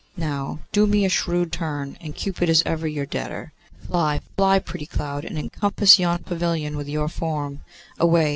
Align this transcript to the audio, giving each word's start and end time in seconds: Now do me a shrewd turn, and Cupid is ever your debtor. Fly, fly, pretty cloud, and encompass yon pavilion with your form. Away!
Now 0.17 0.61
do 0.71 0.87
me 0.87 1.05
a 1.05 1.09
shrewd 1.09 1.51
turn, 1.51 1.95
and 2.01 2.15
Cupid 2.15 2.49
is 2.49 2.63
ever 2.65 2.87
your 2.87 3.05
debtor. 3.05 3.53
Fly, 3.85 4.19
fly, 4.35 4.57
pretty 4.57 4.87
cloud, 4.87 5.25
and 5.25 5.37
encompass 5.37 5.99
yon 5.99 6.23
pavilion 6.23 6.75
with 6.75 6.89
your 6.89 7.07
form. 7.07 7.59
Away! 7.99 8.29